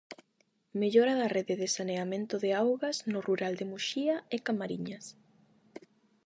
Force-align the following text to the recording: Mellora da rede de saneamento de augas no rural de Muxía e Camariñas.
Mellora 0.79 1.13
da 1.19 1.27
rede 1.35 1.55
de 1.61 1.67
saneamento 1.77 2.35
de 2.43 2.49
augas 2.61 2.97
no 3.11 3.19
rural 3.27 3.53
de 3.59 3.65
Muxía 3.71 4.15
e 4.35 4.37
Camariñas. 4.47 5.05